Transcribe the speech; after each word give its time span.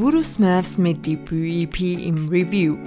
Voodoo 0.00 0.24
Smurfs 0.24 0.78
mit 0.78 1.06
Debüt-EP 1.06 2.06
im 2.06 2.26
Review. 2.30 2.78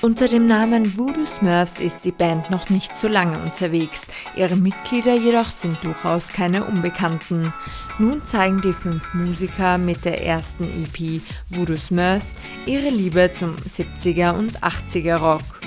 Unter 0.00 0.28
dem 0.28 0.46
Namen 0.46 0.96
Voodoo 0.96 1.26
Smurfs 1.26 1.78
ist 1.78 2.06
die 2.06 2.10
Band 2.10 2.50
noch 2.50 2.70
nicht 2.70 2.98
so 2.98 3.06
lange 3.06 3.36
unterwegs, 3.40 4.06
ihre 4.34 4.56
Mitglieder 4.56 5.14
jedoch 5.14 5.50
sind 5.50 5.76
durchaus 5.84 6.32
keine 6.32 6.64
Unbekannten. 6.64 7.52
Nun 7.98 8.24
zeigen 8.24 8.62
die 8.62 8.72
fünf 8.72 9.12
Musiker 9.12 9.76
mit 9.76 10.06
der 10.06 10.24
ersten 10.24 10.64
EP 10.64 11.20
Voodoo 11.50 11.76
Smurfs 11.76 12.36
ihre 12.64 12.88
Liebe 12.88 13.30
zum 13.30 13.56
70er 13.56 14.32
und 14.32 14.62
80er 14.62 15.16
Rock. 15.16 15.63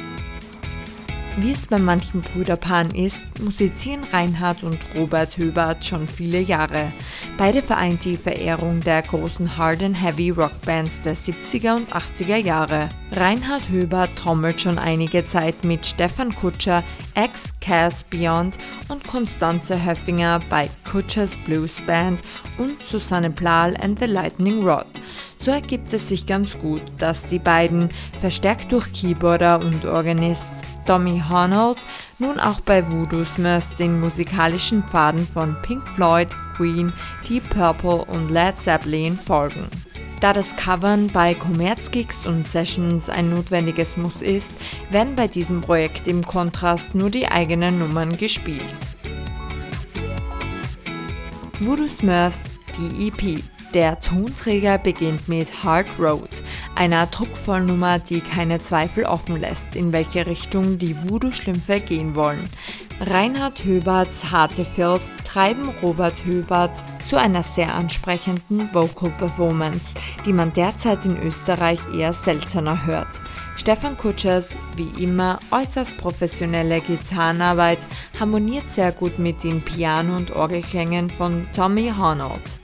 Wie 1.39 1.51
es 1.51 1.67
bei 1.67 1.77
manchen 1.77 2.21
Brüderpaaren 2.21 2.89
ist, 2.95 3.21
musizieren 3.39 4.03
Reinhard 4.11 4.63
und 4.63 4.79
Robert 4.95 5.37
Höbert 5.37 5.85
schon 5.85 6.07
viele 6.07 6.39
Jahre. 6.39 6.91
Beide 7.37 7.61
vereint 7.61 8.03
die 8.05 8.17
Verehrung 8.17 8.79
der 8.79 9.03
großen 9.03 9.55
Hard 9.55 9.83
and 9.83 10.01
Heavy 10.01 10.31
Rockbands 10.31 10.99
der 11.01 11.15
70er 11.15 11.75
und 11.75 11.93
80er 11.93 12.37
Jahre. 12.37 12.89
Reinhard 13.11 13.69
Höbert 13.69 14.15
trommelt 14.15 14.61
schon 14.61 14.79
einige 14.79 15.25
Zeit 15.25 15.63
mit 15.63 15.85
Stefan 15.85 16.33
Kutscher, 16.33 16.83
ex 17.13 17.53
Chaos 17.61 18.03
Beyond 18.09 18.57
und 18.87 19.07
Konstanze 19.07 19.85
Höffinger 19.85 20.39
bei 20.49 20.67
Kutschers 20.91 21.37
Blues 21.45 21.79
Band 21.81 22.23
und 22.57 22.83
Susanne 22.83 23.29
Plahl 23.29 23.77
and 23.79 23.99
the 23.99 24.05
Lightning 24.05 24.67
Rod. 24.67 24.87
So 25.37 25.51
ergibt 25.51 25.93
es 25.93 26.09
sich 26.09 26.25
ganz 26.25 26.57
gut, 26.57 26.81
dass 26.97 27.27
die 27.27 27.37
beiden, 27.37 27.89
verstärkt 28.17 28.71
durch 28.71 28.91
Keyboarder 28.91 29.59
und 29.59 29.85
Organist 29.85 30.49
Tommy 30.87 31.21
Honnold 31.29 31.77
nun 32.17 32.39
auch 32.39 32.61
bei 32.61 32.89
Voodoo 32.89 33.25
Smurfs 33.25 33.75
den 33.75 33.99
musikalischen 33.99 34.83
Pfaden 34.83 35.27
von 35.27 35.55
Pink 35.61 35.87
Floyd, 35.89 36.29
Queen, 36.55 36.93
Deep 37.27 37.49
Purple 37.49 38.05
und 38.05 38.31
Led 38.31 38.57
Zeppelin 38.57 39.17
folgen. 39.17 39.67
Da 40.21 40.33
das 40.33 40.55
Covern 40.55 41.07
bei 41.07 41.35
Kommerzgigs 41.35 42.25
und 42.25 42.47
Sessions 42.47 43.09
ein 43.09 43.29
notwendiges 43.29 43.97
Muss 43.97 44.21
ist, 44.21 44.49
werden 44.89 45.15
bei 45.15 45.27
diesem 45.27 45.61
Projekt 45.61 46.07
im 46.07 46.25
Kontrast 46.25 46.95
nur 46.95 47.09
die 47.09 47.27
eigenen 47.27 47.77
Nummern 47.79 48.17
gespielt. 48.17 48.63
Voodoo 51.59 51.87
Smurfs, 51.87 52.49
die 52.77 53.09
EP. 53.09 53.43
Der 53.73 53.99
Tonträger 53.99 54.77
beginnt 54.77 55.27
mit 55.27 55.63
Hard 55.63 55.87
Road, 55.99 56.29
einer 56.75 57.05
Druckvollnummer, 57.05 57.99
die 57.99 58.21
keine 58.21 58.59
Zweifel 58.59 59.03
offen 59.03 59.37
lässt, 59.37 59.75
in 59.75 59.91
welche 59.91 60.25
Richtung 60.25 60.77
die 60.77 60.95
Voodoo-Schlümpfe 60.95 61.81
gehen 61.81 62.15
wollen. 62.15 62.47
Reinhard 63.01 63.63
Höberts 63.65 64.31
harte 64.31 64.63
Fills 64.63 65.11
treiben 65.25 65.69
Robert 65.83 66.25
Höbert 66.25 66.71
zu 67.05 67.17
einer 67.17 67.43
sehr 67.43 67.75
ansprechenden 67.75 68.73
Vocal 68.73 69.11
Performance, 69.11 69.93
die 70.25 70.33
man 70.33 70.53
derzeit 70.53 71.05
in 71.05 71.21
Österreich 71.21 71.79
eher 71.93 72.13
seltener 72.13 72.85
hört. 72.85 73.21
Stefan 73.55 73.97
Kutschers, 73.97 74.55
wie 74.77 75.03
immer, 75.03 75.39
äußerst 75.51 75.97
professionelle 75.97 76.79
Gitarrenarbeit 76.79 77.79
harmoniert 78.17 78.71
sehr 78.71 78.93
gut 78.93 79.19
mit 79.19 79.43
den 79.43 79.61
Piano- 79.61 80.15
und 80.15 80.31
Orgelklängen 80.31 81.09
von 81.09 81.47
Tommy 81.53 81.93
Honnold. 81.95 82.59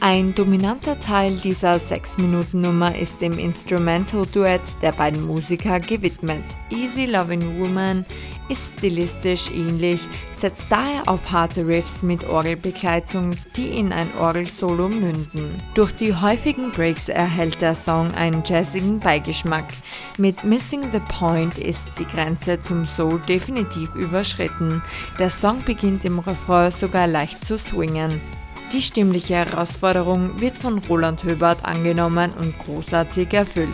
Ein 0.00 0.32
dominanter 0.32 0.96
Teil 0.96 1.38
dieser 1.38 1.74
6-Minuten-Nummer 1.74 2.96
ist 2.96 3.20
dem 3.20 3.36
Instrumental-Duett 3.36 4.80
der 4.80 4.92
beiden 4.92 5.26
Musiker 5.26 5.80
gewidmet. 5.80 6.44
Easy 6.70 7.06
Loving 7.06 7.58
Woman 7.58 8.06
ist 8.48 8.74
stilistisch 8.78 9.50
ähnlich, 9.50 10.08
setzt 10.36 10.70
daher 10.70 11.08
auf 11.08 11.32
harte 11.32 11.66
Riffs 11.66 12.04
mit 12.04 12.28
Orgelbegleitung, 12.28 13.34
die 13.56 13.66
in 13.70 13.92
ein 13.92 14.08
Orgelsolo 14.16 14.88
münden. 14.88 15.60
Durch 15.74 15.90
die 15.90 16.14
häufigen 16.14 16.70
Breaks 16.70 17.08
erhält 17.08 17.60
der 17.60 17.74
Song 17.74 18.14
einen 18.14 18.44
jazzigen 18.46 19.00
Beigeschmack. 19.00 19.66
Mit 20.16 20.44
Missing 20.44 20.92
the 20.92 21.02
Point 21.08 21.58
ist 21.58 21.90
die 21.98 22.06
Grenze 22.06 22.60
zum 22.60 22.86
Soul 22.86 23.20
definitiv 23.28 23.92
überschritten. 23.96 24.80
Der 25.18 25.30
Song 25.30 25.64
beginnt 25.64 26.04
im 26.04 26.20
Refrain 26.20 26.70
sogar 26.70 27.08
leicht 27.08 27.44
zu 27.44 27.58
swingen. 27.58 28.20
Die 28.72 28.82
stimmliche 28.82 29.36
Herausforderung 29.36 30.40
wird 30.40 30.56
von 30.56 30.78
Roland 30.78 31.24
Höbert 31.24 31.64
angenommen 31.64 32.32
und 32.38 32.58
großartig 32.58 33.32
erfüllt. 33.32 33.72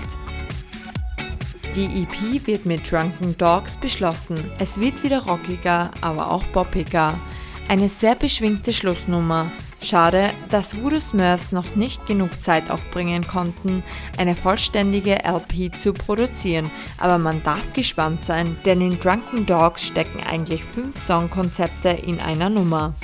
Die 1.74 2.02
EP 2.02 2.46
wird 2.46 2.64
mit 2.66 2.88
Drunken 2.88 3.36
Dogs 3.36 3.76
beschlossen. 3.76 4.38
Es 4.60 4.78
wird 4.78 5.02
wieder 5.02 5.24
rockiger, 5.24 5.90
aber 6.00 6.30
auch 6.30 6.44
poppiger. 6.52 7.18
Eine 7.66 7.88
sehr 7.88 8.14
beschwingte 8.14 8.72
Schlussnummer. 8.72 9.50
Schade, 9.80 10.30
dass 10.50 10.80
Voodoo 10.80 11.00
Smurfs 11.00 11.50
noch 11.50 11.74
nicht 11.74 12.06
genug 12.06 12.40
Zeit 12.40 12.70
aufbringen 12.70 13.26
konnten, 13.26 13.82
eine 14.16 14.36
vollständige 14.36 15.18
LP 15.24 15.76
zu 15.76 15.92
produzieren, 15.92 16.70
aber 16.98 17.18
man 17.18 17.42
darf 17.42 17.72
gespannt 17.72 18.24
sein, 18.24 18.56
denn 18.64 18.80
in 18.80 18.98
Drunken 19.00 19.44
Dogs 19.44 19.84
stecken 19.84 20.22
eigentlich 20.22 20.64
fünf 20.64 20.96
Songkonzepte 20.96 21.88
in 21.88 22.20
einer 22.20 22.48
Nummer. 22.48 22.94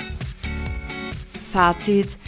Fazit. 1.50 2.18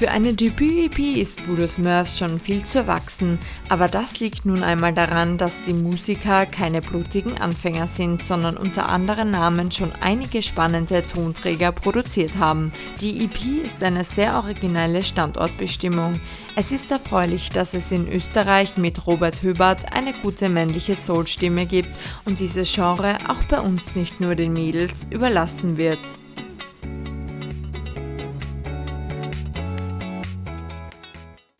Für 0.00 0.10
eine 0.10 0.32
Debüt-EP 0.32 0.98
ist 1.20 1.46
Voodoo 1.46 1.66
Smurfs 1.66 2.18
schon 2.18 2.40
viel 2.40 2.64
zu 2.64 2.78
erwachsen, 2.78 3.38
aber 3.68 3.86
das 3.86 4.18
liegt 4.18 4.46
nun 4.46 4.62
einmal 4.62 4.94
daran, 4.94 5.36
dass 5.36 5.62
die 5.66 5.74
Musiker 5.74 6.46
keine 6.46 6.80
blutigen 6.80 7.38
Anfänger 7.38 7.86
sind, 7.86 8.22
sondern 8.22 8.56
unter 8.56 8.88
anderen 8.88 9.28
Namen 9.28 9.70
schon 9.70 9.92
einige 10.00 10.40
spannende 10.40 11.04
Tonträger 11.04 11.70
produziert 11.70 12.38
haben. 12.38 12.72
Die 13.02 13.26
EP 13.26 13.62
ist 13.62 13.82
eine 13.82 14.02
sehr 14.02 14.36
originelle 14.36 15.02
Standortbestimmung. 15.02 16.18
Es 16.56 16.72
ist 16.72 16.90
erfreulich, 16.90 17.50
dass 17.50 17.74
es 17.74 17.92
in 17.92 18.10
Österreich 18.10 18.78
mit 18.78 19.06
Robert 19.06 19.42
Höbert 19.42 19.92
eine 19.92 20.14
gute 20.14 20.48
männliche 20.48 20.96
Soul-Stimme 20.96 21.66
gibt 21.66 21.94
und 22.24 22.40
dieses 22.40 22.74
Genre 22.74 23.18
auch 23.28 23.44
bei 23.50 23.60
uns 23.60 23.94
nicht 23.94 24.18
nur 24.18 24.34
den 24.34 24.54
Mädels 24.54 25.06
überlassen 25.10 25.76
wird. 25.76 26.00